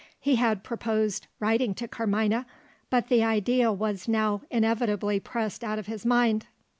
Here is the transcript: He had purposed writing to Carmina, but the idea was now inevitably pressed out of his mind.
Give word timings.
He 0.19 0.37
had 0.37 0.63
purposed 0.63 1.27
writing 1.39 1.75
to 1.75 1.87
Carmina, 1.87 2.47
but 2.89 3.07
the 3.07 3.23
idea 3.23 3.71
was 3.71 4.07
now 4.07 4.41
inevitably 4.49 5.19
pressed 5.19 5.63
out 5.63 5.77
of 5.77 5.85
his 5.85 6.07
mind. 6.07 6.47